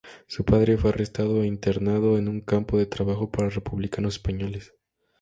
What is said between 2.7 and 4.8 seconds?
de trabajo para republicanos españoles.